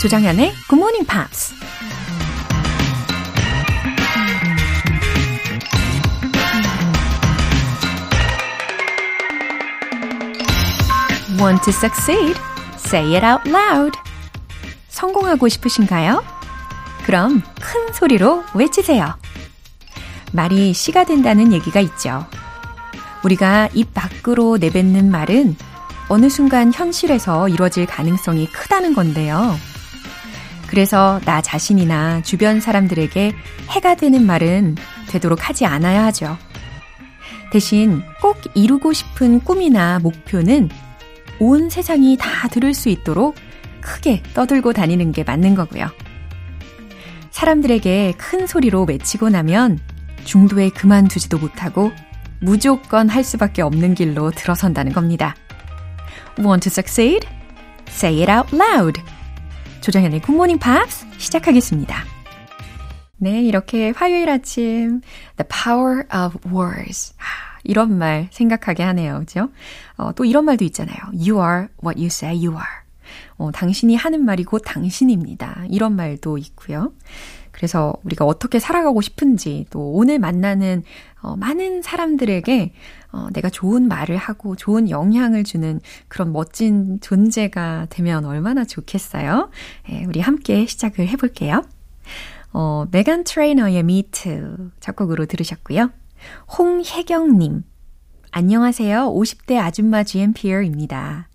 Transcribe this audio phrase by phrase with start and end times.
[0.00, 1.52] 조장현의 Good Morning Pops.
[11.38, 12.34] Want to succeed?
[12.76, 13.98] Say it out loud.
[14.88, 16.24] 성공하고 싶으신가요?
[17.04, 19.18] 그럼 큰 소리로 외치세요.
[20.32, 22.26] 말이 씨가 된다는 얘기가 있죠.
[23.22, 25.56] 우리가 입 밖으로 내뱉는 말은
[26.08, 29.58] 어느 순간 현실에서 이루어질 가능성이 크다는 건데요.
[30.70, 33.32] 그래서 나 자신이나 주변 사람들에게
[33.70, 34.76] 해가 되는 말은
[35.08, 36.38] 되도록 하지 않아야 하죠.
[37.50, 40.70] 대신 꼭 이루고 싶은 꿈이나 목표는
[41.40, 43.34] 온 세상이 다 들을 수 있도록
[43.80, 45.88] 크게 떠들고 다니는 게 맞는 거고요.
[47.32, 49.80] 사람들에게 큰 소리로 외치고 나면
[50.24, 51.90] 중도에 그만두지도 못하고
[52.40, 55.34] 무조건 할 수밖에 없는 길로 들어선다는 겁니다.
[56.38, 57.26] Want to succeed?
[57.88, 59.00] Say it out loud.
[59.80, 62.04] 조정현의 Morning Pops 시작하겠습니다.
[63.16, 65.00] 네, 이렇게 화요일 아침
[65.38, 67.14] The Power of Words.
[67.64, 69.20] 이런 말 생각하게 하네요.
[69.20, 69.48] 그죠?
[69.96, 70.98] 어, 또 이런 말도 있잖아요.
[71.12, 72.80] You are what you say you are.
[73.38, 75.64] 어, 당신이 하는 말이 곧 당신입니다.
[75.70, 76.92] 이런 말도 있고요.
[77.50, 80.82] 그래서 우리가 어떻게 살아가고 싶은지 또 오늘 만나는
[81.22, 82.72] 어, 많은 사람들에게
[83.12, 89.50] 어, 내가 좋은 말을 하고 좋은 영향을 주는 그런 멋진 존재가 되면 얼마나 좋겠어요.
[89.90, 91.64] 예, 우리 함께 시작을 해볼게요.
[92.52, 94.04] 어, 메간 트레이너의 Me
[94.80, 95.90] 작곡으로 들으셨고요.
[96.58, 97.64] 홍혜경님,
[98.32, 99.12] 안녕하세요.
[99.12, 101.29] 50대 아줌마 GMPR입니다.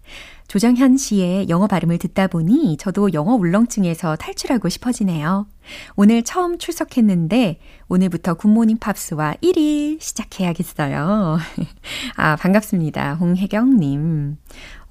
[0.47, 5.47] 조정현 씨의 영어 발음을 듣다 보니 저도 영어 울렁증에서 탈출하고 싶어지네요.
[5.95, 11.39] 오늘 처음 출석했는데 오늘부터 굿모닝 팝스와 1일 시작해야겠어요.
[12.15, 13.15] 아, 반갑습니다.
[13.15, 14.37] 홍혜경 님.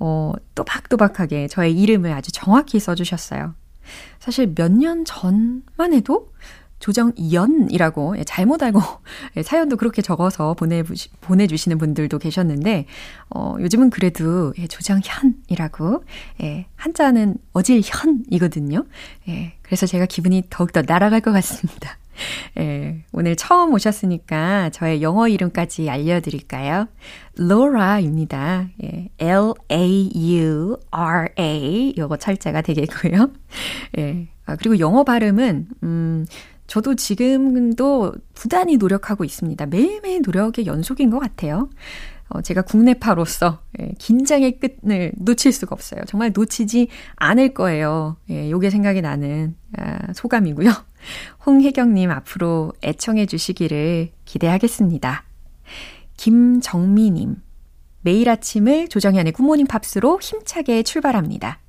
[0.00, 3.54] 어, 또박또박하게 저의 이름을 아주 정확히 써 주셨어요.
[4.18, 6.32] 사실 몇 년 전만 해도
[6.84, 8.78] 조정연이라고 예, 잘못 알고
[9.38, 12.84] 예, 사연도 그렇게 적어서 보내주시, 보내주시는 분들도 계셨는데,
[13.30, 16.04] 어, 요즘은 그래도 예, 조정현이라고,
[16.42, 18.84] 예, 한자는 어질현이거든요.
[19.28, 21.96] 예, 그래서 제가 기분이 더욱더 날아갈 것 같습니다.
[22.60, 26.86] 예, 오늘 처음 오셨으니까 저의 영어 이름까지 알려드릴까요?
[27.36, 28.68] 로라입니다.
[28.84, 29.54] 예, L-A-U-R-A.
[31.96, 33.30] 요거 철자가 되겠고요.
[33.98, 36.26] 예, 아, 그리고 영어 발음은, 음,
[36.66, 39.66] 저도 지금도 부단히 노력하고 있습니다.
[39.66, 41.68] 매일매일 노력의 연속인 것 같아요.
[42.28, 46.00] 어, 제가 국내파로서 예, 긴장의 끝을 놓칠 수가 없어요.
[46.06, 48.16] 정말 놓치지 않을 거예요.
[48.30, 50.70] 예, 요게 생각이 나는 아, 소감이고요.
[51.46, 55.24] 홍혜경님 앞으로 애청해 주시기를 기대하겠습니다.
[56.16, 57.36] 김정미님,
[58.00, 61.60] 매일 아침을 조정현의 굿모닝 팝스로 힘차게 출발합니다.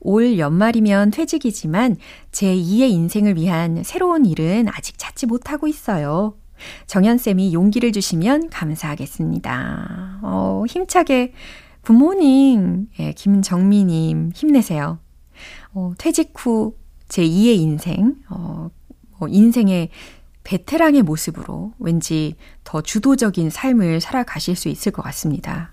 [0.00, 1.96] 올 연말이면 퇴직이지만
[2.32, 6.36] 제 2의 인생을 위한 새로운 일은 아직 찾지 못하고 있어요.
[6.86, 10.20] 정연쌤이 용기를 주시면 감사하겠습니다.
[10.22, 11.32] 어, 힘차게
[11.82, 14.98] 굿모닝, 예, 김정미님, 힘내세요.
[15.74, 18.70] 어, 퇴직 후 제 2의 인생, 어,
[19.18, 19.90] 뭐 인생의
[20.42, 25.72] 베테랑의 모습으로 왠지 더 주도적인 삶을 살아가실 수 있을 것 같습니다.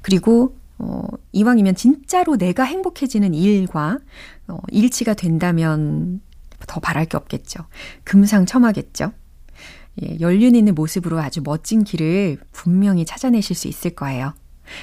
[0.00, 1.02] 그리고 어,
[1.32, 3.98] 이왕이면 진짜로 내가 행복해지는 일과
[4.46, 6.20] 어, 일치가 된다면
[6.66, 7.64] 더 바랄 게 없겠죠.
[8.04, 9.12] 금상첨화겠죠.
[10.02, 14.34] 예, 연륜 있는 모습으로 아주 멋진 길을 분명히 찾아내실 수 있을 거예요.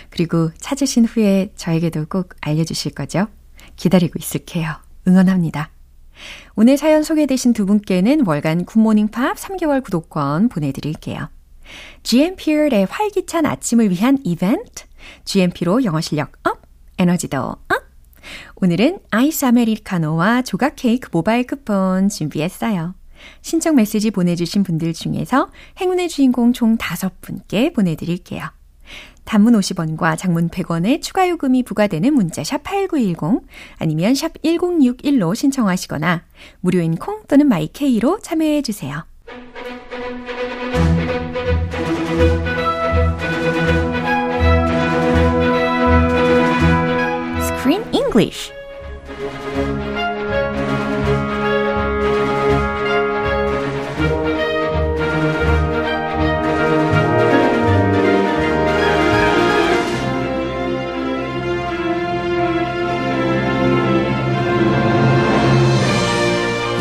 [0.09, 3.27] 그리고 찾으신 후에 저에게도 꼭 알려주실 거죠?
[3.75, 4.75] 기다리고 있을게요.
[5.07, 5.69] 응원합니다.
[6.55, 11.29] 오늘 사연 소개되신 두 분께는 월간 굿모닝 팝스 3개월 구독권 보내드릴게요.
[12.03, 14.85] GMP의 활기찬 아침을 위한 이벤트
[15.25, 16.61] GMP로 영어 실력 up,
[16.97, 17.59] 에너지도 up.
[18.55, 22.95] 오늘은 아이스 아메리카노와 조각 케이크 모바일 쿠폰 준비했어요.
[23.41, 25.49] 신청 메시지 보내주신 분들 중에서
[25.79, 28.43] 행운의 주인공 총 5분께 보내드릴게요.
[29.23, 33.47] 단문 50원과 장문 100원의 추가 요금이 부과되는 문자 샵 8910
[33.77, 36.23] 아니면 샵 1061로 신청하시거나
[36.61, 39.03] 무료인 콩 또는 My K로 참여해 주세요.
[48.15, 48.51] English.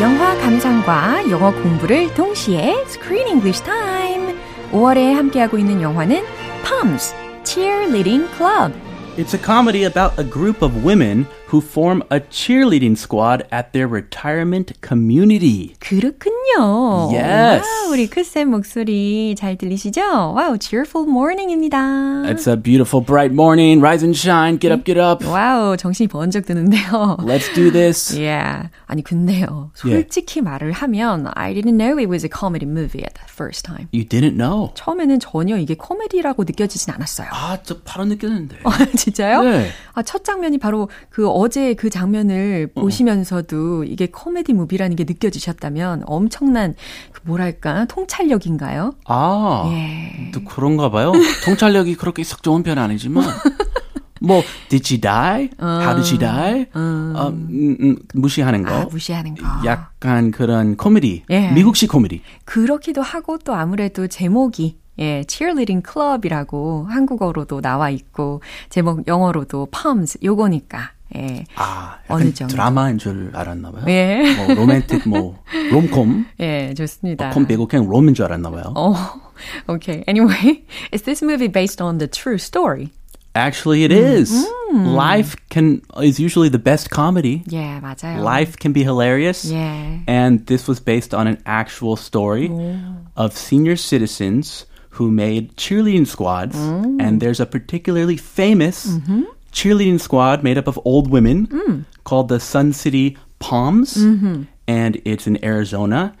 [0.01, 4.35] 영화 감상과 영어 공부를 동시에 Screen English Time.
[4.71, 6.23] 5월에 함께하고 있는 영화는
[6.63, 8.84] Palms Cheerleading Club.
[9.17, 13.87] It's a comedy about a group of women who form a cheerleading squad at their
[13.87, 15.75] retirement community.
[15.79, 17.11] 그렇군요.
[17.13, 17.61] Yes.
[17.61, 20.33] 와, 우리 크쌤 목소리 잘 들리시죠?
[20.33, 22.23] 와우, cheerful morning입니다.
[22.25, 23.79] It's a beautiful bright morning.
[23.81, 24.57] Rise and shine.
[24.59, 25.23] Get up, get up.
[25.25, 27.17] 와우, 정신이 번쩍 드는데요.
[27.21, 28.17] Let's do this.
[28.17, 28.69] Yeah.
[28.87, 29.71] 아니 근데요.
[29.75, 33.87] 솔직히 말을 하면 I didn't know it was a comedy movie at the first time.
[33.93, 34.71] You didn't know.
[34.75, 37.27] 처음에는 전혀 이게 코미디라고 느껴지진 않았어요.
[37.31, 38.57] 아, 저 바로 느꼈는데.
[38.97, 39.43] 진짜요?
[39.43, 39.69] 네.
[39.93, 46.75] 아, 첫 장면이 바로 그 어제 그 장면을 보시면서도 이게 코미디 무비라는 게 느껴지셨다면 엄청난
[47.11, 48.93] 그 뭐랄까 통찰력인가요?
[49.03, 50.31] 아, 예.
[50.31, 51.11] 또 그런가 봐요.
[51.43, 53.25] 통찰력이 그렇게 썩 좋은 편은 아니지만.
[54.21, 55.49] 뭐, did she die?
[55.59, 56.67] How did she die?
[56.73, 58.73] 어, 음, 음, 무시하는 거.
[58.73, 59.45] 아, 무시하는 거.
[59.65, 61.23] 약간 그런 코미디.
[61.31, 61.51] 예.
[61.51, 62.21] 미국식 코미디.
[62.45, 70.91] 그렇기도 하고 또 아무래도 제목이 예, cheerleading club이라고 한국어로도 나와 있고 제목 영어로도 palms 요거니까
[71.16, 71.44] 예.
[71.56, 72.52] 아, 어느 약간 정도.
[72.54, 73.84] 드라마인 줄 알았나 봐요.
[73.88, 74.22] 예.
[74.36, 75.38] 뭐, 로맨틱, 뭐,
[75.72, 76.26] 롬콤.
[76.38, 77.30] 예, 좋습니다.
[77.30, 78.72] 콤 빼고 그냥 롬인 줄 알았나 봐요.
[78.76, 79.20] Oh,
[79.68, 80.04] okay.
[80.06, 82.90] Anyway, is this movie based on the true story?
[83.34, 84.32] Actually, it is.
[84.72, 87.42] Life can is usually the best comedy.
[87.50, 88.22] 예, 맞아요.
[88.22, 89.50] Life can be hilarious.
[89.50, 90.02] 예.
[90.08, 92.50] And this was based on an actual story
[93.16, 96.56] of senior citizens who made cheerleading squads.
[96.58, 98.98] And there's a particularly famous
[99.54, 103.96] cheerleading squad made up of old women called the Sun City Palms.
[104.70, 106.14] And it's in Arizona.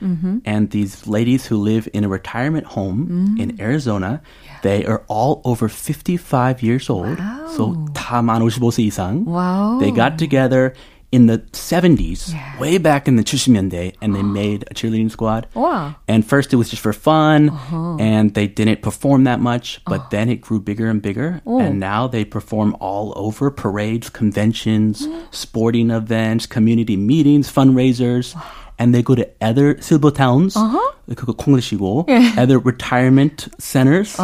[0.44, 4.20] And these ladies who live in a retirement home in Arizona,
[4.62, 7.16] they are all over 55 years old.
[7.54, 9.24] So 다만 55세 이상.
[9.24, 9.78] 와우.
[9.78, 10.74] They got together
[11.15, 12.59] in the 70s, yeah.
[12.59, 15.47] way back in the 70년대, and they made a cheerleading squad.
[15.53, 15.95] Wow.
[16.09, 17.95] And first it was just for fun, uh-huh.
[17.95, 20.07] and they didn't perform that much, but uh-huh.
[20.11, 21.59] then it grew bigger and bigger, Ooh.
[21.59, 28.35] and now they perform all over parades, conventions, sporting events, community meetings, fundraisers.
[28.35, 30.91] Wow and they go to other Silbo towns uh-huh.
[31.15, 32.07] 그거 콩글리시고,
[32.37, 34.17] other retirement centers,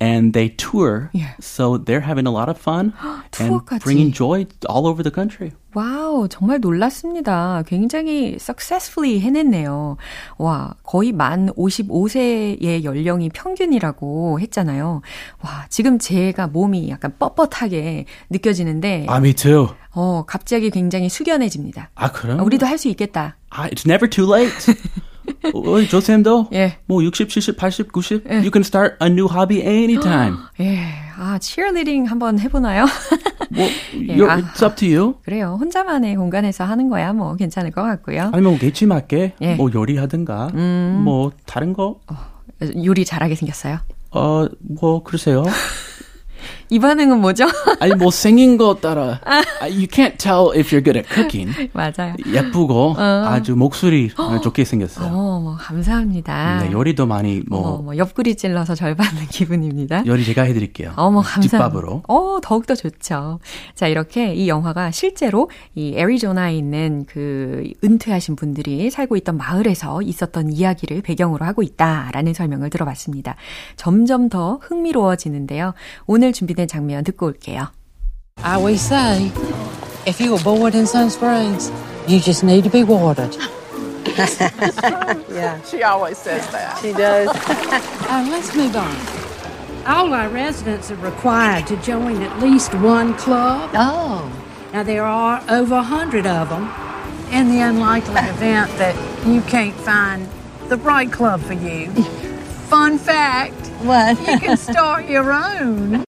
[0.00, 1.08] and they tour.
[1.12, 1.32] Yeah.
[1.40, 2.92] So they're having a lot of fun
[3.40, 5.52] and bringing joy all over the country.
[5.74, 7.62] 와우, 정말 놀랐습니다.
[7.66, 9.96] 굉장히 successfully 해냈네요.
[10.38, 15.02] 와, 거의 만 55세의 연령이 평균이라고 했잖아요.
[15.42, 19.68] 와, 지금 제가 몸이 약간 뻣뻣하게 느껴지는데, Ah, me too.
[19.94, 21.90] 어, 갑자기 굉장히 숙연해집니다.
[21.94, 22.40] 아, 그럼?
[22.40, 23.36] 우리도 할 수 있겠다.
[23.50, 24.52] 아, it's never too late.
[25.54, 26.78] 어, 조쌤도 예.
[26.86, 30.36] 뭐 60, 70, 80, 90 you can start a new hobby anytime.
[30.60, 30.78] 예,
[31.18, 32.86] 아, cheerleading 한번 해 보나요?
[33.50, 34.36] 뭐 you're, 아.
[34.38, 35.14] it's up to you.
[35.24, 35.56] 그래요.
[35.60, 38.30] 혼자만의 공간에서 하는 거야 뭐 괜찮을 것 같고요.
[38.32, 39.54] 아니면 뭐 개취맞게 예.
[39.54, 40.50] 뭐 요리하든가
[41.02, 42.00] 뭐 다른 거.
[42.84, 43.78] 요리 잘하게 생겼어요.
[44.10, 45.44] 어, 뭐 그러세요.
[46.70, 47.46] 이 반응은 뭐죠?
[47.80, 51.50] 아니 뭐 생긴 거 따라 아, you can't tell if you're good at cooking.
[51.72, 52.14] 맞아요.
[52.30, 54.10] 예쁘고 아주 목소리
[54.42, 55.06] 좋게 생겼어요.
[55.08, 56.64] 어, 뭐 감사합니다.
[56.64, 60.04] 네, 요리도 많이 어, 뭐뭐 옆구리 찔러서 절 받는 기분입니다.
[60.06, 60.92] 요리 제가 해드릴게요.
[60.96, 61.58] 어머, 감사합니다.
[61.58, 62.02] 집밥으로.
[62.08, 63.40] 어, 더욱더 좋죠.
[63.74, 70.52] 자, 이렇게 이 영화가 실제로 이 애리조나에 있는 그 은퇴하신 분들이 살고 있던 마을에서 있었던
[70.52, 73.36] 이야기를 배경으로 하고 있다라는 설명을 들어봤습니다.
[73.76, 75.74] 점점 더 흥미로워지는데요.
[76.06, 77.69] 오늘 준비 된 장면 듣고 올게요.
[78.43, 79.31] I always say,
[80.05, 81.71] if you were bored in Sun Springs,
[82.07, 83.35] you just need to be watered.
[85.65, 86.77] She always says that.
[86.81, 87.29] She does.
[87.29, 88.95] uh, let's move on.
[89.85, 93.69] All our residents are required to join at least one club.
[93.73, 94.29] Oh.
[94.73, 96.69] Now, there are over a hundred of them.
[97.31, 98.95] In the unlikely event that
[99.25, 100.27] you can't find
[100.69, 101.91] the right club for you,
[102.69, 104.19] fun fact What?
[104.19, 106.03] you can start your own.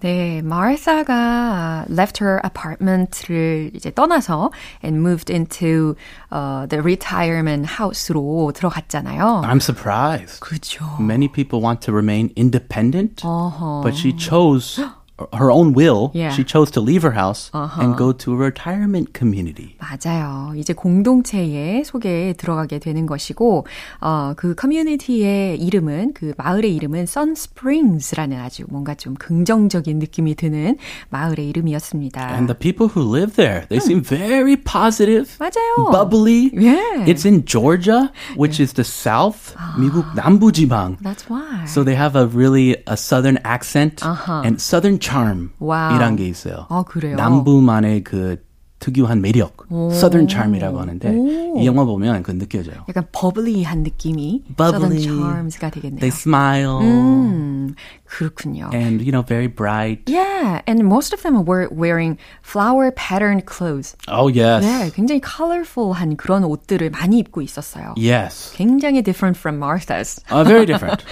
[0.00, 4.50] 네, 마르사가 left her apartment를 이제 떠나서
[4.82, 5.94] and moved into
[6.32, 9.42] uh, the retirement house로 들어갔잖아요.
[9.44, 10.40] I'm surprised.
[10.40, 10.84] 그죠.
[10.98, 13.82] Many people want to remain independent, 어허.
[13.82, 14.82] but she chose
[15.34, 16.10] her own will.
[16.14, 16.30] Yeah.
[16.32, 19.76] She chose to leave her house and go to a retirement community.
[19.78, 20.54] 맞아요.
[20.56, 23.66] 이제 공동체의 속에 들어가게 되는 것이고,
[24.00, 30.78] 어, 그 커뮤니티의 이름은, 그 마을의 이름은 Sun Springs라는 아주 뭔가 좀 긍정적인 느낌이 드는
[31.10, 32.30] 마을의 이름이었습니다.
[32.32, 35.90] And the people who live there, they seem very positive, 맞아요.
[35.92, 36.50] bubbly.
[36.54, 37.04] Yeah.
[37.04, 40.96] It's in Georgia, which is the south, 미국 남부 지방.
[41.02, 41.66] That's why.
[41.66, 44.40] So they have a really a southern accent Uh-huh.
[44.46, 45.51] and southern charm.
[45.61, 45.95] Wow.
[45.95, 46.65] 이란 게 있어요.
[46.69, 47.15] 아, 그래요?
[47.15, 48.43] 남부만의 그
[48.79, 51.59] 특유한 매력, southern charm이라고 하는데 오.
[51.59, 52.83] 이 영화 보면 그 느껴져요.
[52.89, 54.75] 약간 버블리한 느낌이 Bubbly.
[54.75, 55.99] Southern Charms가 되겠네요.
[56.01, 56.81] They smile.
[56.81, 57.73] 음,
[58.07, 58.69] 그렇군요.
[58.73, 60.03] and you know very bright.
[60.07, 63.95] Yeah, and most of them were wearing flower patterned clothes.
[64.07, 67.93] Oh yes, 네, 굉장히 colorful한 그런 옷들을 많이 입고 있었어요.
[67.97, 68.53] yes.
[68.55, 70.21] 굉장히 different from Martha's.
[70.31, 71.03] Uh, very different.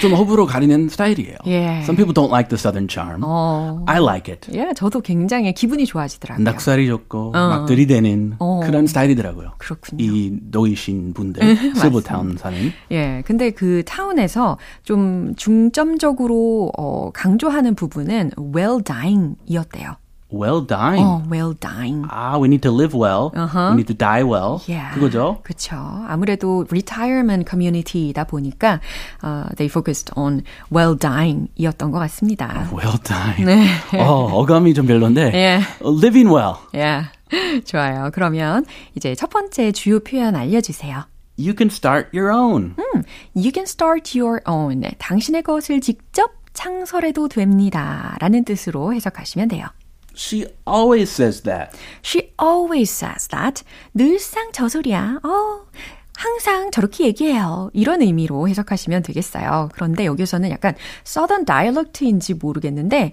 [0.00, 1.38] 좀 호불호 가리는 스타일이에요.
[1.44, 1.82] Yeah.
[1.84, 3.22] Some people don't like the southern charm.
[3.24, 4.46] 어, I like it.
[4.52, 6.44] 예, 저도 굉장히 기분이 좋아지더라고요.
[6.44, 9.52] 낙살이 좋고 막 들이대는 그런 스타일이더라고요.
[9.58, 10.04] 그렇군요.
[10.04, 12.72] 이 노이신 분들 실버타운 사는.
[12.92, 16.27] 예, 근데 그 타운에서 좀 중점적으로
[16.76, 19.96] 어, 강조하는 부분은 well dying이었대요.
[20.30, 21.02] Well dying.
[21.02, 22.06] 어, well dying.
[22.10, 23.30] 아, we need to live well.
[23.34, 23.72] Uh-huh.
[23.72, 24.60] We need to die well.
[24.68, 24.92] Yeah.
[24.94, 25.40] 그거죠?
[25.42, 25.76] 그렇죠.
[26.06, 28.80] 아무래도 retirement community이다 보니까
[29.22, 32.68] 어, they focused on well dying이었던 것 같습니다.
[32.72, 33.46] Well dying.
[33.46, 33.66] 네.
[33.98, 35.32] 어, 어감이 좀 별론데.
[35.32, 35.60] 예.
[35.80, 36.56] Living well.
[36.74, 37.04] 예.
[37.64, 38.10] 좋아요.
[38.12, 41.04] 그러면 이제 첫 번째 주요 표현 알려주세요.
[41.38, 42.74] You can start your own.
[43.34, 44.82] You can start your own.
[44.98, 48.16] 당신의 것을 직접 창설해도 됩니다.
[48.20, 49.66] 라는 뜻으로 해석하시면 돼요.
[50.16, 51.78] She always says that.
[52.02, 53.62] She always says that.
[53.94, 55.20] 늘상 저 소리야.
[55.22, 55.66] 어,
[56.16, 57.70] 항상 저렇게 얘기해요.
[57.72, 59.68] 이런 의미로 해석하시면 되겠어요.
[59.72, 60.74] 그런데 여기서는 약간
[61.06, 63.12] Southern dialect인지 모르겠는데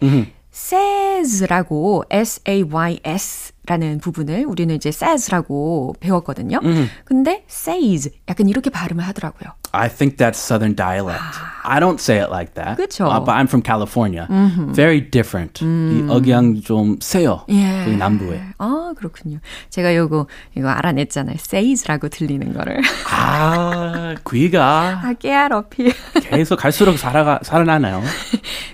[0.52, 6.60] says라고 S-A-Y-S 라는 부분을 우리는 이제 says라고 배웠거든요.
[7.04, 9.52] 근데 says 약간 이렇게 발음을 하더라고요.
[9.72, 11.22] I think that's Southern dialect.
[11.64, 12.78] I don't say it like that.
[12.78, 13.06] 그쵸.
[13.08, 14.26] Uh, but I'm from California.
[14.74, 15.64] Very different.
[15.66, 17.44] 이 억양 좀 세요.
[17.50, 17.84] 예.
[17.86, 18.42] 그 남부에.
[18.58, 19.40] 아, 그렇군요.
[19.70, 21.36] 제가 요거, 이거 알아냈잖아요.
[21.40, 22.82] says라고 들리는 거를.
[23.12, 25.92] 아, 귀가 아, 깨알 어필.
[26.22, 28.02] 계속 갈수록 살아가, 살아나나요?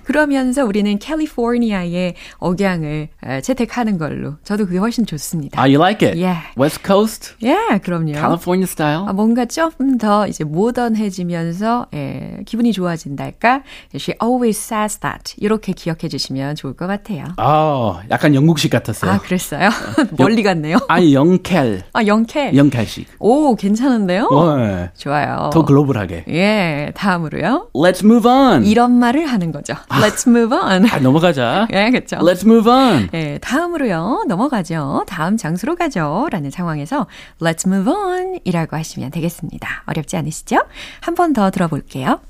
[0.04, 4.36] 그러면서 우리는 캘리포니아의 억양을 에, 채택하는 걸로.
[4.44, 5.60] 저도 그게 훨씬 좋습니다.
[5.62, 6.18] Ah, you like it?
[6.20, 6.42] Yeah.
[6.60, 7.36] West Coast?
[7.44, 8.14] 예, 그럼요.
[8.14, 9.06] California style?
[9.08, 13.64] 아, 뭔가 좀더 이제 모던해지면서 예, 기분이 좋아진달까?
[13.96, 15.36] She always says that.
[15.38, 17.26] 이렇게 기억해 주시면 좋을 것 같아요.
[17.38, 19.12] 아, 약간 영국식 같았어요.
[19.12, 19.70] 아, 그랬어요?
[20.18, 20.78] 멀리 갔네요.
[20.88, 21.84] 아니, 영켈.
[21.94, 22.56] 아, 영캐.
[22.56, 23.08] 영켈식.
[23.20, 24.30] 오, 괜찮은데요?
[24.58, 24.90] 네.
[24.98, 25.50] 좋아요.
[25.54, 26.26] 더 글로벌하게.
[26.30, 27.70] 예, 다음으로요.
[27.74, 28.66] Let's move on.
[28.66, 29.74] 이런 말을 하는 거죠.
[29.90, 30.86] Let's move on.
[30.90, 31.68] 아, 넘어가자.
[31.74, 32.18] 예, 그렇죠.
[32.18, 33.10] Let's move on.
[33.14, 34.24] 예, 다음으로요.
[34.28, 34.71] 넘어가죠.
[35.07, 36.29] 다음 장소로 가죠.
[36.31, 37.07] 라는 상황에서
[37.41, 39.83] let's move on 이라고 하시면 되겠습니다.
[39.87, 40.61] 어렵지 않으시죠?
[41.01, 42.21] 한 번 더 들어볼게요.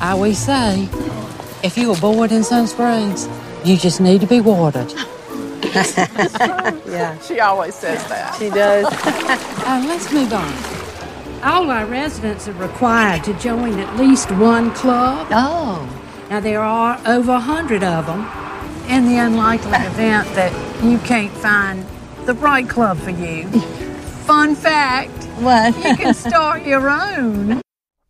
[0.00, 0.88] I always say,
[1.64, 3.28] if you were bored in Sun Springs,
[3.64, 4.92] you just need to be watered.
[7.22, 8.34] She always says that.
[8.38, 8.86] She does.
[9.66, 10.52] Uh, let's move on.
[11.42, 15.26] All our residents are required to join at least one club.
[15.30, 15.86] Oh.
[16.30, 18.24] Now, there are over a hundred of them.
[18.89, 21.85] in the unlikely event that you can't find
[22.25, 23.47] the right club for you,
[24.27, 25.75] fun fact What?
[25.83, 27.61] you can start your own.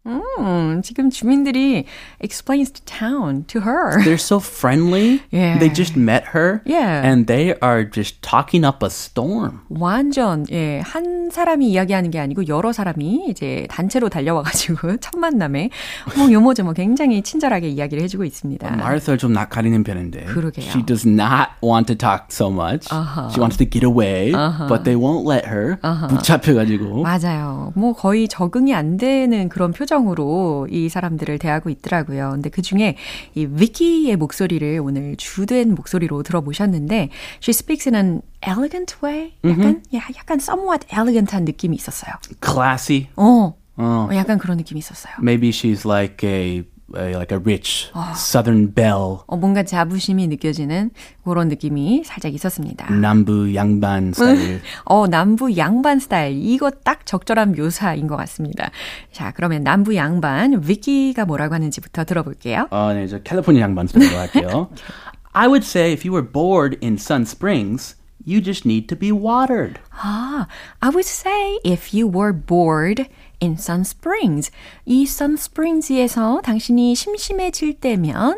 [0.05, 1.85] 음, 지금 주민들이
[2.21, 4.03] explains the town to her.
[4.03, 5.21] They're so friendly.
[5.31, 5.57] Yeah.
[5.57, 6.61] They just met her.
[6.65, 7.01] Yeah.
[7.03, 9.61] And they are just talking up a storm.
[9.69, 15.69] 완전 예, 한 사람이 이야기하는 게 아니고 여러 사람이 이제 단체로 달려와 가지고 첫 만남에
[16.17, 18.67] 뭐 요모저모 굉장히 친절하게 이야기를 해 주고 있습니다.
[18.73, 20.25] Martha 좀 낯가리는 편인데.
[20.25, 20.65] 그러게요.
[20.69, 22.87] She does not want to talk so much.
[22.91, 23.29] Uh-huh.
[23.31, 24.31] She wants to get away,
[24.69, 25.77] but they won't let her.
[26.09, 27.01] 붙잡혀 가지고.
[27.01, 27.71] 맞아요.
[27.75, 32.31] 뭐 거의 적응이 안 되는 그런 표정 으로 이 사람들을 대하고 있더라고요.
[32.31, 32.97] 근데 그 중에
[33.33, 37.09] 이 위키의 목소리를 오늘 주된 목소리로 들어보셨는데,
[37.41, 39.33] she speaks in an elegant way.
[39.45, 42.13] 약간, 야, 약간 somewhat elegant한 느낌이 있었어요.
[42.43, 43.07] Classy.
[43.15, 44.07] 어, 어.
[44.09, 45.13] 어, 약간 그런 느낌이 있었어요.
[45.19, 46.63] Maybe she's like a,
[46.96, 48.12] a like a rich Ah.
[48.16, 49.18] southern belle.
[49.26, 50.90] 어, 뭔가 자부심이 느껴지는
[51.24, 52.92] 그런 느낌이 살짝 있었습니다.
[52.92, 54.60] 남부 양반 스타일.
[54.86, 56.36] 어, 남부 양반 스타일.
[56.42, 58.70] 이거 딱 적절한 묘사인 것 같습니다.
[59.12, 62.66] 자, 그러면 남부 양반, 위키가 뭐라고 하는지부터 들어볼게요.
[62.70, 64.70] 어, 네, 저 캘리포니아 양반 스타일로 할게요.
[65.32, 67.94] I would say if you were bored in Sun Springs,
[68.26, 69.78] you just need to be watered.
[69.92, 70.48] 아,
[70.80, 73.06] I would say if you were bored
[73.41, 74.51] in Sun Springs.
[74.85, 78.35] 이 Sun Springs에서 당신이 심심해질 때면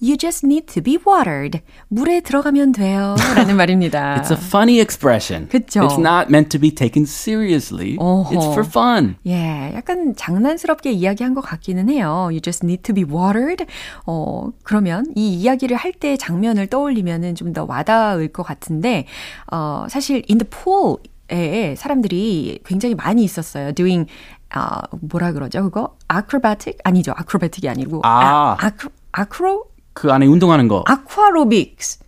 [0.00, 1.60] you just need to be watered.
[1.88, 3.16] 물에 들어가면 돼요.
[3.34, 4.20] 라는 말입니다.
[4.20, 5.48] It's a funny expression.
[5.48, 5.80] 그쵸.
[5.80, 7.96] It's not meant to be taken seriously.
[7.98, 8.30] 어허.
[8.34, 9.16] It's for fun.
[9.26, 12.28] 예, 약간 장난스럽게 이야기한 것 같기는 해요.
[12.30, 13.64] You just need to be watered.
[14.06, 19.06] 어, 그러면 이 이야기를 할 때 장면을 떠올리면은 좀더 와닿을 것 같은데,
[19.50, 20.98] 어, 사실 in the pool
[21.30, 23.72] 에 사람들이 굉장히 많이 있었어요.
[23.72, 24.08] doing
[24.50, 28.56] 아 뭐라 그러죠 그거 acrobatic 아니죠 acrobatic이 아니고 아.
[28.58, 30.84] 아, acro, acro 그 안에 운동하는 거.
[30.88, 32.05] aquarobics 아,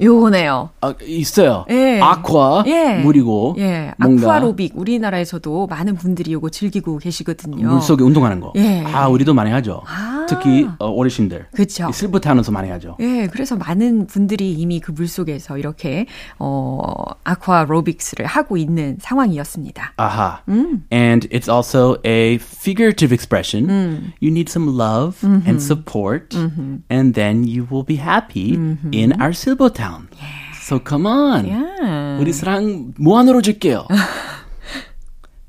[0.00, 0.70] 요거네요.
[0.80, 1.64] 아, 있어요.
[1.70, 2.00] 예.
[2.00, 2.98] 아쿠아, 예.
[3.02, 7.68] 물이고, 예, 아쿠아로빅 우리나라에서도 많은 분들이 요거 즐기고 계시거든요.
[7.68, 8.52] 물속에 운동하는 거.
[8.56, 8.82] 예.
[8.86, 9.82] 아, 우리도 많이 하죠.
[9.86, 10.26] 아.
[10.28, 11.46] 특히 어, 어르신들.
[11.52, 11.86] 그쵸.
[11.88, 12.96] 이 슬프타운에서 많이 하죠.
[13.00, 16.06] 예, 그래서 많은 분들이 이미 그 물속에서 이렇게
[16.38, 16.80] 어
[17.24, 19.92] 아쿠아로빅스를 하고 있는 상황이었습니다.
[19.98, 20.40] Aha.
[20.92, 24.12] And it's also a figurative expression.
[24.20, 26.36] You need some love and support,
[26.90, 28.54] and then you will be happy
[28.92, 30.08] in our Silbo town.
[30.62, 31.48] So come on.
[31.48, 32.18] 야.
[32.20, 33.86] 우리 사랑 무한으로 줄게요.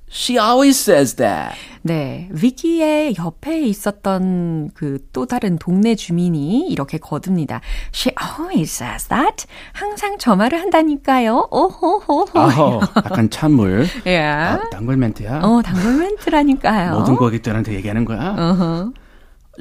[0.10, 1.56] She always says that.
[1.84, 7.62] 네, 위키의 옆에 있었던 그 또 다른 동네 주민이 이렇게 거듭니다.
[7.94, 9.46] She always says that.
[9.74, 11.50] 항상 저 말을 한다니까요.
[11.52, 12.26] 오호호호.
[12.34, 13.86] 어, 약간 찬물.
[14.08, 14.20] 예.
[14.20, 15.42] 아, 단골 멘트야.
[15.44, 16.94] 어, 단골 멘트라니까요.
[17.00, 18.36] 모든 고객들한테 얘기하는 거야.
[18.38, 18.94] 어허.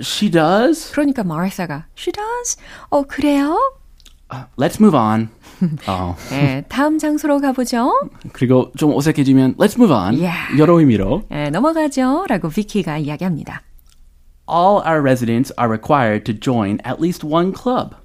[0.01, 0.93] She does.
[0.93, 2.57] 그러니까 마르사가 She does.
[2.89, 3.59] 어, 그래요?
[4.30, 5.30] 아, Let's move on.
[5.88, 7.92] 어, 네, 다음 장소로 가보죠.
[8.32, 10.16] 그리고 좀 어색해지면 Let's move on.
[10.16, 10.58] Yeah.
[10.58, 11.24] 여러 의미로.
[11.30, 12.26] 네, 넘어가죠.
[12.28, 13.62] 라고 비키가 이야기합니다.
[14.50, 17.96] All our residents are required to join at least one club.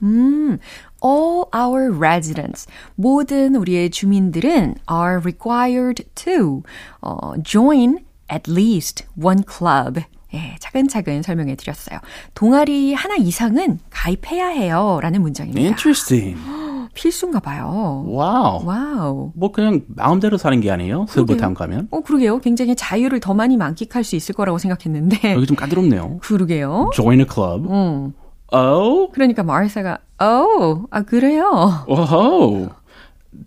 [1.02, 6.62] All our residents, 모든 우리의 주민들은 are required to
[7.00, 7.98] 어, join
[8.30, 10.02] at least one club.
[10.33, 11.99] 예, 차근차근 설명해 드렸어요.
[12.33, 14.99] 동아리 하나 이상은 가입해야 해요.
[15.01, 15.61] 라는 문장입니다.
[15.61, 16.37] Interesting.
[16.93, 18.03] 필수인가 봐요.
[18.07, 18.65] Wow.
[18.65, 19.31] Wow.
[19.35, 21.05] 뭐 그냥 마음대로 사는 게 아니에요.
[21.09, 21.87] 실버타운 가면.
[21.91, 22.39] 어, 그러게요.
[22.39, 25.33] 굉장히 자유를 더 많이 만끽할 수 있을 거라고 생각했는데.
[25.35, 26.19] 여기 좀 까다롭네요.
[26.19, 26.89] 그러게요.
[26.93, 27.67] Join a club.
[27.69, 28.13] 음.
[28.53, 29.09] Oh.
[29.13, 31.85] 그러니까 마르사가, oh, 아, 그래요.
[31.87, 32.69] Oh.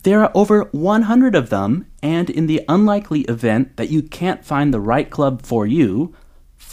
[0.02, 4.72] There are over 100 of them, and in the unlikely event that you can't find
[4.72, 6.14] the right club for you,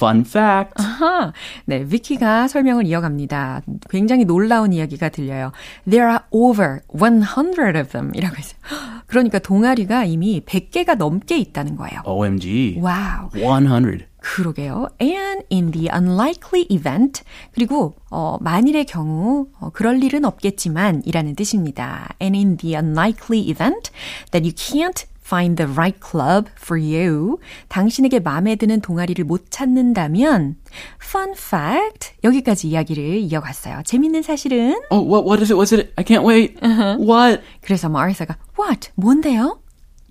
[0.02, 0.74] fun fact.
[0.76, 1.34] 아하.
[1.66, 3.62] 네, 위키가 설명을 이어갑니다.
[3.90, 5.52] 굉장히 놀라운 이야기가 들려요.
[5.88, 8.60] There are over 100 of them 이라고 했어요.
[9.06, 12.02] 그러니까 동아리가 이미 100개가 넘게 있다는 거예요.
[12.06, 12.80] OMG.
[12.82, 13.30] 와우.
[13.32, 14.08] 100.
[14.22, 14.88] 그러게요.
[15.02, 17.24] And in the unlikely event.
[17.54, 22.10] 그리고, 어, 만일의 경우, 어, 그럴 일은 없겠지만, 이라는 뜻입니다.
[22.22, 23.92] And in the unlikely event
[24.32, 27.38] that you can't find the right club for you.
[27.70, 30.58] 당신에게 마음에 드는 동아리를 못 찾는다면,
[31.02, 32.14] fun fact.
[32.24, 33.82] 여기까지 이야기를 이어갔어요.
[33.86, 35.56] 재밌는 사실은, Oh, what, what is it?
[35.56, 35.94] What's it?
[35.96, 36.58] I can't wait.
[37.00, 37.42] What?
[37.62, 38.90] 그래서 마르사가, what?
[38.96, 39.60] 뭔데요?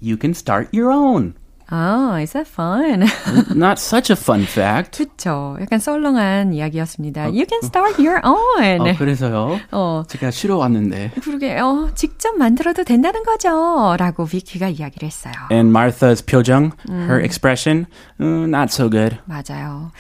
[0.03, 1.35] You can start your own.
[1.73, 3.07] Oh, is that fun?
[3.55, 4.99] Not such a fun fact.
[4.99, 5.57] 그쵸.
[5.61, 7.27] 약간 썰렁한 이야기였습니다.
[7.27, 8.81] You can start your own.
[8.81, 9.61] 어, 그래서요.
[9.71, 10.03] 어.
[10.09, 11.13] 제가 쉬러 왔는데.
[11.23, 13.95] 그러게, 어, 직접 만들어도 된다는 거죠.
[13.99, 15.33] 라고 비키가 이야기를 했어요.
[15.53, 17.87] And Martha's 표정, her expression,
[18.21, 19.19] uh, not so good.
[19.27, 19.93] 맞아요.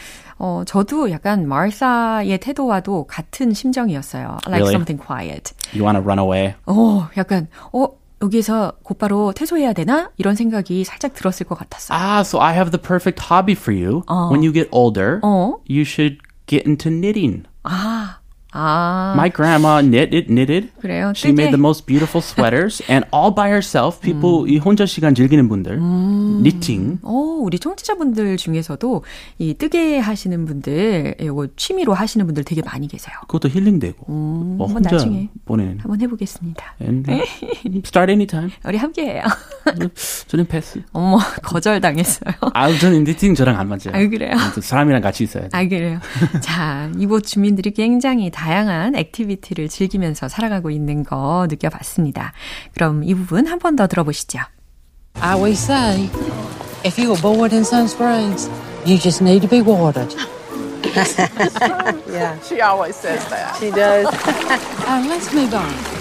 [0.43, 4.39] 어, 저도 약간 마르사의 태도와도 같은 심정이었어요.
[4.47, 4.73] Like Really?
[4.73, 5.53] something quiet.
[5.75, 6.55] You want to run away?
[6.67, 7.87] 어, 약간, 어,
[8.23, 10.11] 여기서 곧바로 퇴소해야 되나?
[10.17, 11.97] 이런 생각이 살짝 들었을 것 같았어요.
[11.99, 14.03] Ah, so I have the perfect hobby for you.
[14.09, 14.29] 어.
[14.31, 15.55] When you get older, 어?
[15.69, 17.45] you should get into knitting.
[17.65, 18.20] 아,
[18.53, 19.15] 아.
[19.17, 20.71] My grandma knitted, knitted.
[20.81, 21.13] 그래요.
[21.15, 21.57] She made 뜨개.
[21.57, 24.01] the most beautiful sweaters, and all by herself.
[24.01, 25.79] People 이 혼자 시간 즐기는 분들,
[26.43, 26.99] knitting.
[27.03, 29.05] 어, 우리 청취자분들 중에서도
[29.39, 33.15] 이 뜨개 하시는 분들, 이거 취미로 하시는 분들 되게 많이 계세요.
[33.29, 35.29] 그것도 힐링되고, 뭐 한번 혼자 나중에.
[35.45, 35.79] 보내는.
[35.81, 36.75] 한번 해보겠습니다.
[36.83, 37.25] And, uh,
[37.87, 38.51] start anytime.
[38.65, 39.23] 우리 함께해요.
[40.27, 40.83] 저는 패스.
[40.93, 42.35] 어머, 거절당했어요.
[42.55, 43.93] 아, 저는 knitting 저랑 안 맞아요.
[43.93, 44.33] 아, 그래요?
[44.55, 45.49] 또 사람이랑 같이 있어야 돼.
[45.53, 45.99] 아, 그래요.
[46.41, 52.33] 자, 이곳 주민들이 굉장히 다양한 activity를 즐기면서 살아가고 있는 거 느껴봤습니다.
[52.75, 54.41] 그럼 이 부분 한 번 더 들어보시죠.
[55.21, 56.09] I always say,
[56.85, 58.49] if you were bored in Sun Springs,
[58.87, 60.15] you just need to be watered.
[62.11, 63.57] Yeah, she always says that.
[63.61, 64.07] She does.
[64.87, 66.00] Uh, let's move on.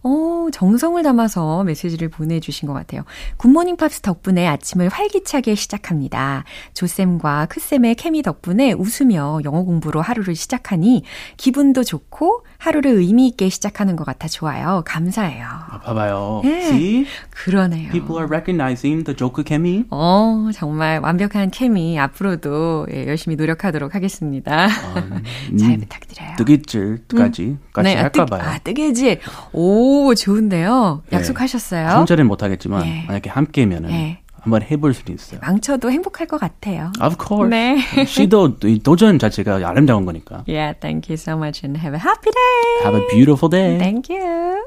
[0.03, 3.03] 어, 정성을 담아서 메시지를 보내주신 것 같아요.
[3.37, 6.43] 굿모닝 팝스 덕분에 아침을 활기차게 시작합니다.
[6.73, 11.03] 조쌤과 크쌤의 케미 덕분에 웃으며 영어 공부로 하루를 시작하니
[11.37, 14.83] 기분도 좋고 하루를 의미 있게 시작하는 것 같아 좋아요.
[14.85, 15.45] 감사해요.
[15.45, 16.41] 아, 봐봐요.
[16.45, 16.49] 예.
[16.63, 17.05] See?
[17.29, 17.91] 그러네요.
[17.91, 19.85] People are recognizing the Jo-K chemistry.
[19.91, 24.67] 어, 정말 완벽한 케미 앞으로도 예, 열심히 노력하도록 하겠습니다.
[25.59, 26.35] 잘 부탁드려요.
[26.37, 28.41] 뜨개질까지 같이 아, 할까 뜨- 봐요.
[28.43, 29.19] 아, 뜨개질.
[29.53, 31.03] 오, 좋은데요.
[31.09, 31.17] 네.
[31.17, 31.87] 약속하셨어요?
[31.99, 33.03] 혼자는 못하겠지만 네.
[33.07, 34.19] 만약에 함께면은 네.
[34.39, 35.41] 한번 해볼 수도 있어요.
[35.41, 36.91] 망쳐도 행복할 것 같아요.
[37.01, 37.49] Of course.
[37.49, 37.77] 네.
[38.05, 40.43] 시도 이 도전 자체가 아름다운 거니까.
[40.47, 42.83] Yeah, thank you so much and have a happy day.
[42.85, 43.77] Have a beautiful day.
[43.77, 44.63] Thank you.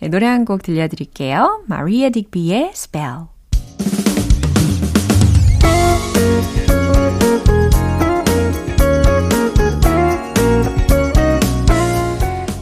[0.00, 1.62] 네, 노래 한 곡 들려드릴게요.
[1.66, 3.31] 마리아 딕비의 Spell.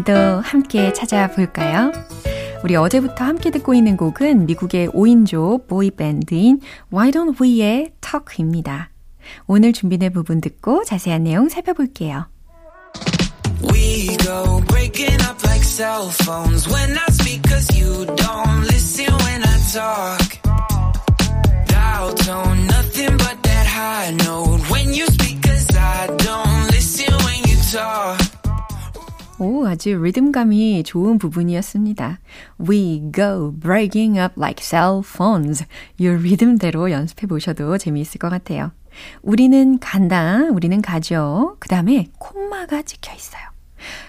[0.00, 1.92] 오늘도 함께 찾아볼까요?
[2.64, 6.60] 우리 어제부터 함께 듣고 있는 곡은 미국의 5인조 보이 밴드인
[6.92, 8.90] Why Don't We의 Talk입니다.
[9.46, 12.26] 오늘 준비된 부분 듣고 자세한 내용 살펴볼게요.
[13.72, 19.42] We go breaking up like cell phones when I speak cause you don't listen when
[19.42, 20.40] I talk.
[21.66, 27.50] Dial tone, nothing but that high note when you speak cause I don't listen when
[27.50, 28.19] you talk.
[29.42, 32.20] 오, 아주 리듬감이 좋은 부분이었습니다.
[32.68, 35.64] We go breaking up like cell phones.
[35.96, 38.70] 이 리듬대로 연습해 보셔도 재미있을 것 같아요.
[39.22, 41.56] 우리는 간다, 우리는 가죠.
[41.58, 43.40] 그 다음에 콤마가 찍혀 있어요.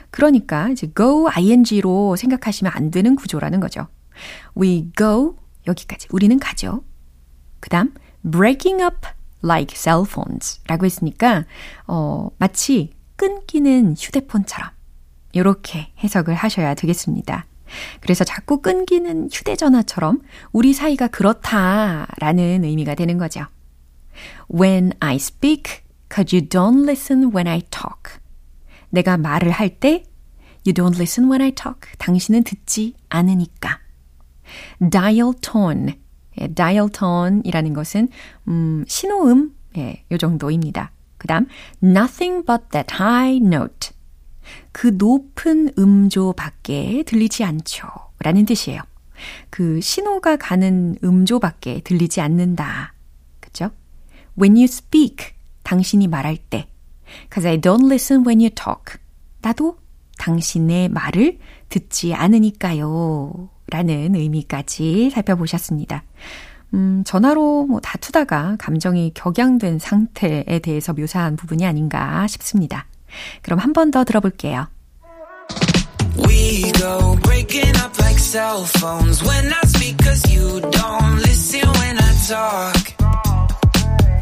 [0.10, 3.88] 그러니까 이제 go ing로 생각하시면 안 되는 구조라는 거죠.
[4.58, 6.84] We go 여기까지 우리는 가죠.
[7.62, 7.94] 그 다음
[8.30, 9.08] breaking up
[9.42, 11.46] like cell phones 라고 했으니까
[11.88, 14.72] 어, 마치 끊기는 휴대폰처럼
[15.34, 17.46] 이렇게 해석을 하셔야 되겠습니다.
[18.02, 23.46] 그래서 자꾸 끊기는 휴대전화처럼 우리 사이가 그렇다라는 의미가 되는 거죠.
[24.54, 28.20] When I speak, cause you don't listen when I talk.
[28.90, 30.04] 내가 말을 할 때,
[30.66, 31.92] you don't listen when I talk.
[31.98, 33.80] 당신은 듣지 않으니까.
[34.90, 35.96] dial tone.
[36.40, 38.10] 예, dial tone이라는 것은
[38.48, 40.92] 음, 신호음 예, 요 정도입니다.
[41.18, 41.48] 그다음
[41.84, 43.92] nothing but that high note.
[44.72, 47.88] 그 높은 음조밖에 들리지 않죠.
[48.20, 48.82] 라는 뜻이에요.
[49.50, 52.94] 그 신호가 가는 음조밖에 들리지 않는다.
[53.40, 53.72] 그죠?
[54.40, 56.68] When you speak, 당신이 말할 때.
[57.34, 59.00] Cause I don't listen when you talk.
[59.42, 59.78] 나도
[60.18, 63.50] 당신의 말을 듣지 않으니까요.
[63.68, 66.04] 라는 의미까지 살펴보셨습니다.
[66.74, 72.86] 음, 전화로 뭐 다투다가 감정이 격양된 상태에 대해서 묘사한 부분이 아닌가 싶습니다.
[73.42, 74.68] 그럼 한 번 더 들어볼게요.
[76.18, 81.98] We go breaking up like cell phones when I speak cause you don't listen when
[81.98, 82.84] I talk.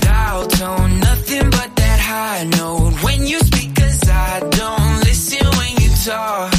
[0.01, 5.73] Dial tone, nothing but that high note when you speak cause I don't listen when
[5.81, 6.53] you talk.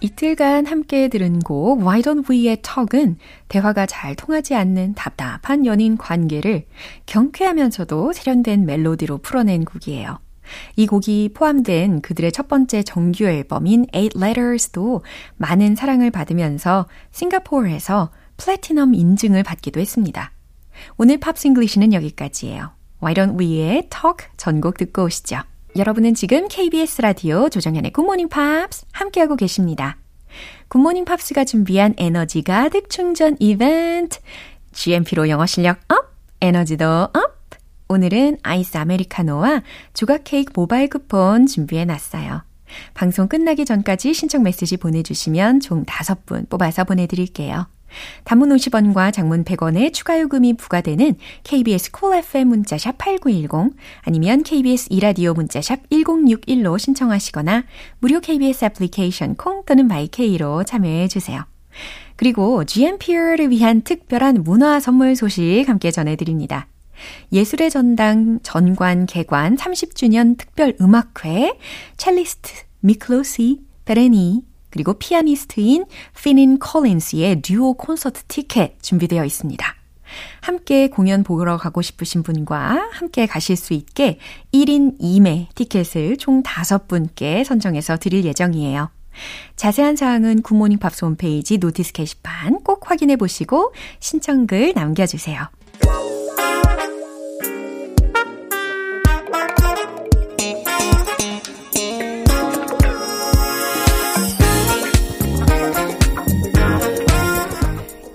[0.00, 3.16] 이틀간 함께 들은 곡 Why Don't We의 턱은
[3.48, 6.66] 대화가 잘 통하지 않는 답답한 연인 관계를
[7.06, 10.18] 경쾌하면서도 세련된 멜로디로 풀어낸 곡이에요.
[10.76, 15.02] 이 곡이 포함된 그들의 첫 번째 정규 앨범인 Eight Letters도
[15.36, 20.32] 많은 사랑을 받으면서 싱가포르에서 플래티넘 인증을 받기도 했습니다.
[20.96, 22.72] 오늘 Pops English는 여기까지예요.
[23.02, 25.42] Why Don't We의 Talk 전곡 듣고 오시죠.
[25.76, 29.98] 여러분은 지금 KBS 라디오 조정현의 굿모닝 팝스 함께하고 계십니다.
[30.68, 34.18] 굿모닝 팝스가 준비한 에너지 가득 충전 이벤트
[34.72, 37.33] GMP로 영어 실력 up, 에너지도 up!
[37.88, 42.42] 오늘은 아이스 아메리카노와 조각 케이크 모바일 쿠폰 준비해 놨어요.
[42.94, 47.66] 방송 끝나기 전까지 신청 메시지 보내주시면 총 5분 뽑아서 보내드릴게요.
[48.24, 54.88] 단문 50원과 장문 100원의 추가 요금이 부과되는 KBS Cool FM 문자 샵 8910 아니면 KBS
[54.90, 57.64] 이라디오 문자 샵 1061로 신청하시거나
[58.00, 61.44] 무료 KBS 애플리케이션 콩 또는 마이케이로 참여해 주세요.
[62.16, 66.68] 그리고 GMP를 위한 특별한 문화 선물 소식 함께 전해드립니다.
[67.32, 71.58] 예술의 전당 전관 개관 30주년 특별 음악회
[71.96, 75.84] 첼리스트 미클로시 베레니 그리고 피아니스트인
[76.20, 79.74] 피닌 콜린스의 듀오 콘서트 티켓 준비되어 있습니다.
[80.40, 84.18] 함께 공연 보러 가고 싶으신 분과 함께 가실 수 있게
[84.52, 88.90] 1인 2매 티켓을 총 5분께 선정해서 드릴 예정이에요.
[89.56, 95.48] 자세한 사항은 굿모닝 팝스 홈페이지 notice 게시판 꼭 확인해 보시고 신청글 남겨주세요.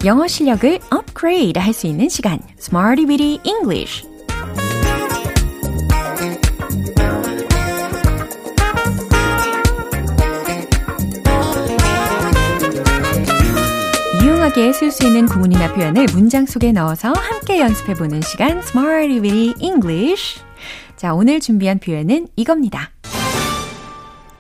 [0.06, 4.08] 영어 실력을 업그레이드 할 수 있는 시간, Smarty Weedy English.
[14.22, 20.42] 유용하게 쓸 수 있는 구문이나 표현을 문장 속에 넣어서 함께 연습해보는 시간, Smarty Weedy English.
[20.96, 22.92] 자, 오늘 준비한 표현은 이겁니다.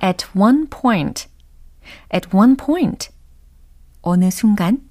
[0.03, 1.27] At one point.
[2.13, 3.09] At one point.
[4.01, 4.88] 어느 순간.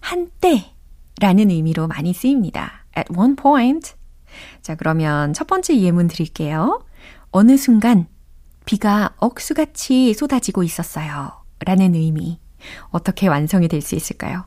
[0.00, 0.72] 한때
[1.20, 2.84] 라는 의미로 많이 쓰입니다.
[2.96, 3.94] At one point.
[4.62, 6.84] 자, 그러면 첫 번째 예문 드릴게요.
[7.30, 8.06] 어느 순간
[8.64, 11.32] 비가 억수같이 쏟아지고 있었어요.
[11.64, 12.38] 라는 의미.
[12.90, 14.44] 어떻게 완성이 될 수 있을까요?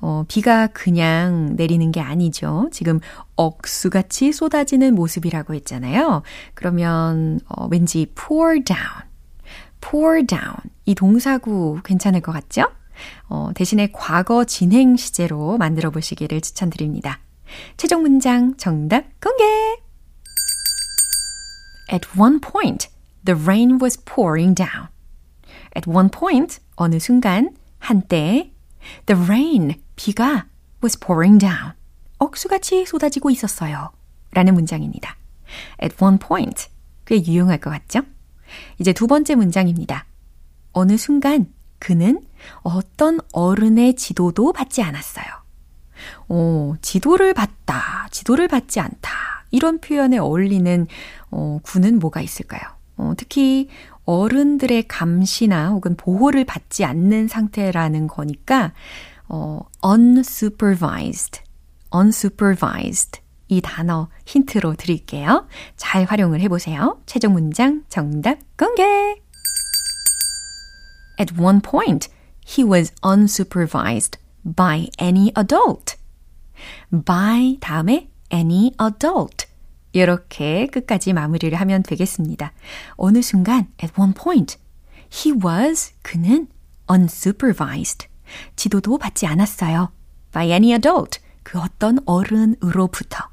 [0.00, 2.68] 어, 비가 그냥 내리는 게 아니죠.
[2.72, 3.00] 지금
[3.36, 6.22] 억수같이 쏟아지는 모습이라고 했잖아요.
[6.54, 8.86] 그러면 어, 왠지 pour down,
[9.80, 12.66] pour down 이 동사구 괜찮을 것 같죠?
[13.28, 17.20] 어, 대신에 과거 진행 시제로 만들어 보시기를 추천드립니다.
[17.76, 19.44] 최종 문장 정답 공개!
[21.90, 22.88] At one point,
[23.24, 24.88] the rain was pouring down.
[25.74, 28.52] At one point, 어느 순간, 한때,
[29.06, 30.46] the rain, 비가
[30.82, 31.72] was pouring down.
[32.18, 33.90] 억수같이 쏟아지고 있었어요.
[34.32, 35.16] 라는 문장입니다.
[35.82, 36.68] At one point,
[37.06, 38.00] 꽤 유용할 것 같죠?
[38.78, 40.06] 이제 두 번째 문장입니다.
[40.72, 42.22] 어느 순간, 그는
[42.62, 45.26] 어떤 어른의 지도도 받지 않았어요.
[46.28, 49.10] 어, 지도를 받다, 지도를 받지 않다.
[49.50, 50.86] 이런 표현에 어울리는
[51.30, 52.60] 어, 구는 뭐가 있을까요?
[52.96, 53.68] 어, 특히
[54.04, 58.72] 어른들의 감시나 혹은 보호를 받지 않는 상태라는 거니까
[59.28, 61.42] 어, unsupervised,
[61.94, 65.46] unsupervised 이 단어 힌트로 드릴게요.
[65.76, 67.00] 잘 활용을 해보세요.
[67.06, 68.82] 최종 문장 정답 공개!
[71.20, 72.08] At one point,
[72.48, 75.96] he was unsupervised by any adult.
[76.90, 79.46] by 다음에 any adult.
[79.92, 82.52] 이렇게 끝까지 마무리를 하면 되겠습니다.
[82.96, 84.56] 어느 순간, at one point,
[85.12, 86.48] he was, 그는
[86.90, 88.06] unsupervised.
[88.56, 89.92] 지도도 받지 않았어요.
[90.32, 91.20] by any adult.
[91.42, 93.28] 그 어떤 어른으로부터.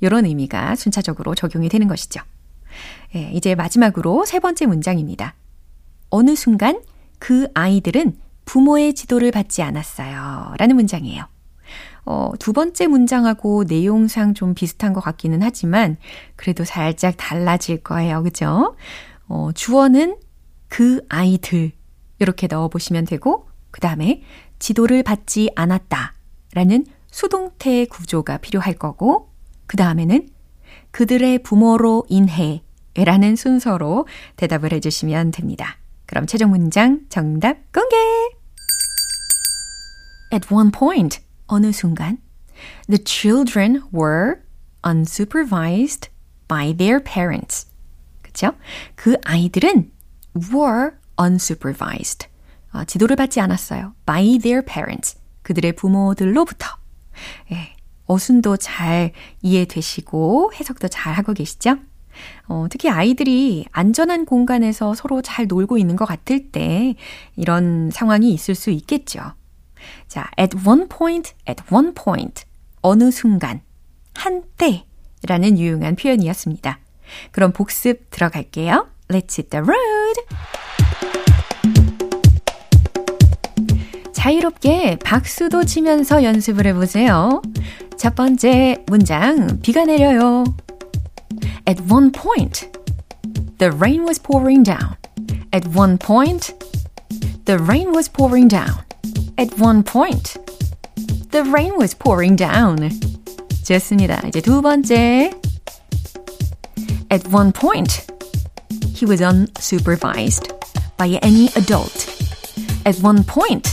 [0.00, 2.20] 이런 의미가 순차적으로 적용이 되는 것이죠.
[3.14, 5.34] 예, 이제 마지막으로 세 번째 문장입니다.
[6.08, 6.82] 어느 순간
[7.18, 10.54] 그 아이들은 부모의 지도를 받지 않았어요.
[10.58, 11.24] 라는 문장이에요.
[12.04, 15.96] 어, 두 번째 문장하고 내용상 좀 비슷한 것 같기는 하지만
[16.36, 18.22] 그래도 살짝 달라질 거예요.
[18.22, 18.76] 그죠?
[19.28, 20.16] 어, 주어는
[20.68, 21.72] 그 아이들
[22.18, 24.22] 이렇게 넣어보시면 되고 그 다음에
[24.58, 26.14] 지도를 받지 않았다
[26.54, 29.30] 라는 수동태 구조가 필요할 거고
[29.66, 30.28] 그 다음에는
[30.90, 32.62] 그들의 부모로 인해
[32.94, 35.78] 라는 순서로 대답을 해주시면 됩니다.
[36.06, 37.96] 그럼 최종 문장 정답 공개!
[40.32, 42.18] At one point, 어느 순간,
[42.88, 44.40] the children were
[44.82, 46.08] unsupervised
[46.48, 47.66] by their parents.
[48.22, 48.54] 그쵸?
[48.94, 49.90] 그 아이들은
[50.52, 52.28] were unsupervised.
[52.70, 53.94] 아, 지도를 받지 않았어요.
[54.06, 55.18] by their parents.
[55.42, 56.66] 그들의 부모들로부터.
[57.52, 57.74] 예,
[58.06, 61.76] 어순도 잘 이해되시고 해석도 잘 하고 계시죠?
[62.46, 66.94] 어, 특히 아이들이 안전한 공간에서 서로 잘 놀고 있는 것 같을 때
[67.36, 69.34] 이런 상황이 있을 수 있겠죠.
[70.08, 72.44] 자, at one point, at one point.
[72.82, 73.60] 어느 순간,
[74.14, 74.84] 한때
[75.26, 76.80] 라는 유용한 표현이었습니다.
[77.30, 78.88] 그럼 복습 들어갈게요.
[79.08, 80.20] Let's hit the road!
[84.12, 87.42] 자유롭게 박수도 치면서 연습을 해보세요.
[87.96, 90.44] 첫 번째 문장, 비가 내려요.
[91.68, 92.70] At one point,
[93.58, 94.96] the rain was pouring down.
[95.52, 96.54] At one point,
[97.44, 98.84] the rain was pouring down.
[99.37, 100.37] At one point,
[101.31, 102.89] the rain was pouring down.
[103.63, 104.21] 좋습니다.
[104.27, 105.31] 이제 두 번째.
[107.09, 108.05] At one point,
[108.93, 110.51] he was unsupervised
[110.97, 112.07] by any adult.
[112.85, 113.67] At one point,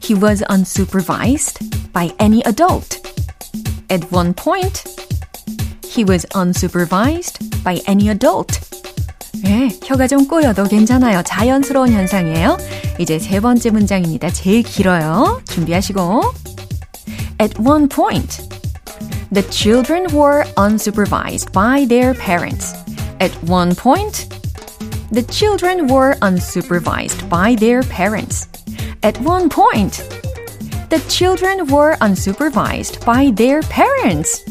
[0.00, 3.00] he was unsupervised by any adult.
[3.90, 4.84] At one point,
[5.94, 8.50] He was unsupervised by any adult.
[9.43, 11.21] 네, 혀가 좀 꼬여도 괜찮아요.
[11.23, 12.57] 자연스러운 현상이에요.
[12.99, 14.29] 이제 세 번째 문장입니다.
[14.31, 15.41] 제일 길어요.
[15.45, 16.21] 준비하시고.
[17.41, 18.43] At one point,
[19.31, 22.75] the children were unsupervised by their parents.
[23.21, 24.27] At one point,
[25.11, 28.47] the children were unsupervised by their parents.
[29.01, 30.03] At one point,
[30.89, 34.43] the children were unsupervised by their parents.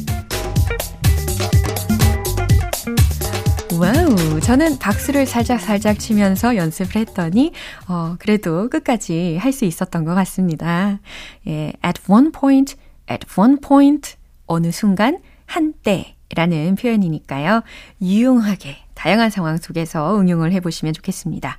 [4.49, 7.53] 저는 박수를 살짝 살짝 치면서 연습을 했더니,
[7.87, 11.01] 어, 그래도 끝까지 할 수 있었던 것 같습니다.
[11.47, 12.77] 예, at one point,
[13.11, 17.61] at one point, 어느 순간, 한때, 라는 표현이니까요.
[18.01, 21.59] 유용하게 다양한 상황 속에서 응용을 해보시면 좋겠습니다.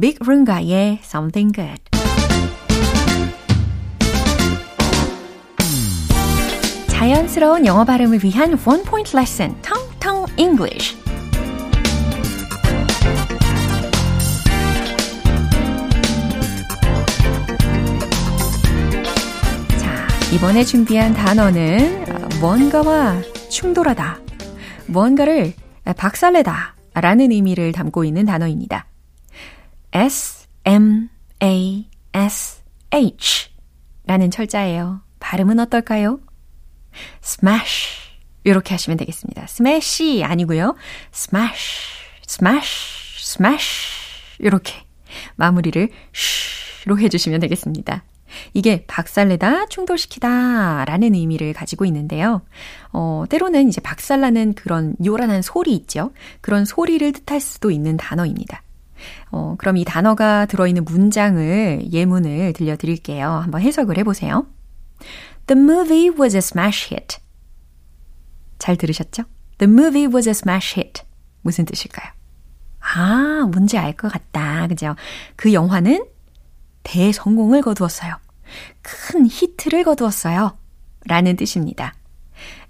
[0.00, 1.82] Big Runga의 Something Good.
[6.88, 11.07] 자연스러운 영어 발음을 위한 One Point Lesson, 텅텅 English.
[20.30, 22.04] 이번에 준비한 단어는
[22.40, 24.20] 뭔가와 충돌하다,
[24.86, 25.54] 뭔가를
[25.96, 28.86] 박살내다 라는 의미를 담고 있는 단어입니다.
[29.92, 31.08] S, M,
[31.42, 32.60] A, S,
[32.92, 33.48] H
[34.04, 35.00] 라는 철자예요.
[35.18, 36.20] 발음은 어떨까요?
[37.22, 37.88] smash
[38.44, 39.44] 이렇게 하시면 되겠습니다.
[39.44, 40.76] smash 아니고요.
[41.12, 41.88] smash,
[42.28, 44.74] smash, smash 이렇게
[45.36, 48.04] 마무리를 sh로 해주시면 되겠습니다.
[48.54, 52.42] 이게 박살내다, 충돌시키다 라는 의미를 가지고 있는데요.
[52.92, 56.12] 어, 때로는 이제 박살나는 그런 요란한 소리 있죠.
[56.40, 58.62] 그런 소리를 뜻할 수도 있는 단어입니다.
[59.30, 63.28] 어, 그럼 이 단어가 들어있는 문장을 예문을 들려드릴게요.
[63.28, 64.46] 한번 해석을 해보세요.
[65.46, 67.18] The movie was a smash hit.
[68.58, 69.22] 잘 들으셨죠?
[69.58, 71.02] The movie was a smash hit.
[71.42, 72.10] 무슨 뜻일까요?
[72.80, 74.66] 아, 뭔지 알 것 같다.
[74.66, 74.94] 그죠?
[75.36, 76.04] 그 영화는
[76.82, 78.14] 대성공을 거두었어요.
[78.82, 80.56] 큰 히트를 거두었어요.
[81.06, 81.94] 라는 뜻입니다.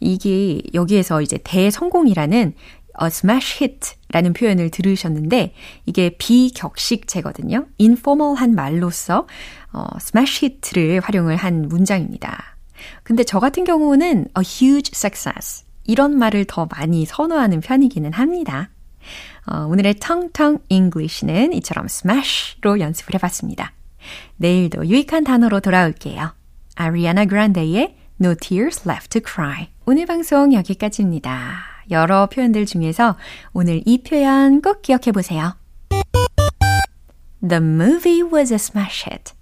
[0.00, 2.54] 이게 여기에서 이제 대성공이라는
[3.00, 5.54] a smash hit 라는 표현을 들으셨는데
[5.86, 7.66] 이게 비격식체거든요.
[7.78, 9.26] 인포멀한 말로서
[9.72, 12.56] 어, smash hit를 활용을 한 문장입니다.
[13.02, 18.70] 근데 저 같은 경우는 a huge success 이런 말을 더 많이 선호하는 편이기는 합니다.
[19.46, 23.72] 어, 오늘의 텅텅 English는 이처럼 smash로 연습을 해봤습니다.
[24.36, 26.34] 내일도 유익한 단어로 돌아올게요.
[26.76, 29.68] 아리아나 그란데의 No Tears Left to Cry.
[29.86, 31.60] 오늘 방송 여기까지입니다.
[31.90, 33.16] 여러 표현들 중에서
[33.52, 35.56] 오늘 이 표현 꼭 기억해 보세요.
[37.40, 39.32] The movie was a smash hit.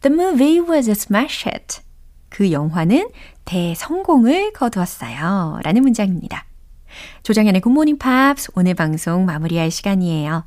[0.00, 1.80] The movie was a smash hit.
[2.28, 3.08] 그 영화는
[3.44, 5.60] 대성공을 거두었어요.
[5.62, 6.44] 라는 문장입니다.
[7.22, 10.44] 조정현의 굿모닝 팝스 오늘 방송 마무리할 시간이에요.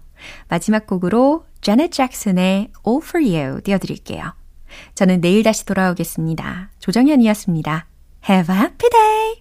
[0.47, 4.34] 마지막 곡으로 자넷 잭슨의 All for You 띄워드릴게요.
[4.95, 6.71] 저는 내일 다시 돌아오겠습니다.
[6.79, 7.88] 조정현이었습니다.
[8.29, 9.36] Have a happy day!